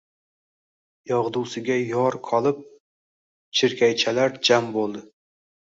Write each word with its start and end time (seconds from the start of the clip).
Yog‘dusiga 1.11 1.77
yor 1.91 2.17
qolib, 2.29 2.65
chirkaychalar 3.61 4.43
jam 4.51 4.77
bo‘ldi. 4.81 5.09